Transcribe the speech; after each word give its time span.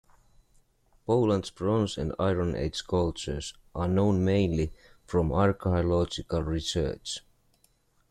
Poland's 1.05 1.51
Bronze- 1.51 1.95
and 1.95 2.15
Iron-Age 2.17 2.87
cultures 2.87 3.53
are 3.75 3.87
known 3.87 4.25
mainly 4.25 4.71
from 5.05 5.31
archeological 5.31 6.41
research. 6.41 7.19